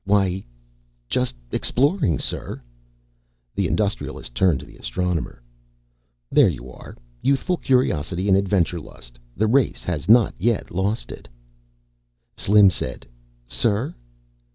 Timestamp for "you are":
6.49-6.97